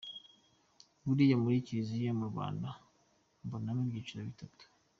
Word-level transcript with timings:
Buriya 1.05 1.35
muri 1.43 1.65
Kiliziya 1.65 2.11
mu 2.19 2.25
Rwanda 2.31 2.67
mbonamo 3.45 3.81
ibyiciro 3.83 4.21
bitatu. 4.29 4.63